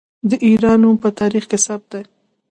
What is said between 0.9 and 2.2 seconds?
په تاریخ کې ثبت دی.